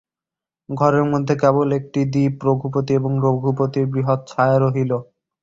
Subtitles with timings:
[0.69, 4.91] ঘরের মধ্যে কেবল একটি দীপ, রঘুপতি এবং রঘুপতির বৃহৎ ছায়া রহিল।